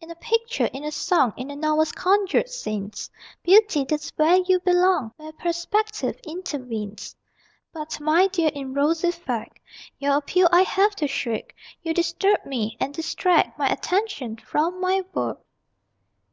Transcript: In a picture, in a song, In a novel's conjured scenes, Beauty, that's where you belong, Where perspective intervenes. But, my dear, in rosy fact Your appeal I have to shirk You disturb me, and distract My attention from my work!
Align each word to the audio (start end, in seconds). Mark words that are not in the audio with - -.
In 0.00 0.12
a 0.12 0.14
picture, 0.14 0.66
in 0.66 0.84
a 0.84 0.92
song, 0.92 1.32
In 1.36 1.50
a 1.50 1.56
novel's 1.56 1.90
conjured 1.90 2.48
scenes, 2.48 3.10
Beauty, 3.42 3.84
that's 3.84 4.10
where 4.10 4.36
you 4.36 4.60
belong, 4.60 5.10
Where 5.16 5.32
perspective 5.32 6.20
intervenes. 6.24 7.16
But, 7.72 7.98
my 8.00 8.28
dear, 8.28 8.52
in 8.54 8.74
rosy 8.74 9.10
fact 9.10 9.58
Your 9.98 10.18
appeal 10.18 10.46
I 10.52 10.60
have 10.62 10.94
to 10.94 11.08
shirk 11.08 11.52
You 11.82 11.94
disturb 11.94 12.46
me, 12.46 12.76
and 12.78 12.94
distract 12.94 13.58
My 13.58 13.70
attention 13.72 14.36
from 14.36 14.80
my 14.80 15.04
work! 15.14 15.40